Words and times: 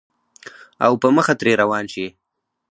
او 0.85 0.91
پۀ 1.01 1.07
مخه 1.17 1.33
ترې 1.39 1.53
روان 1.61 1.85
شې 1.93 2.07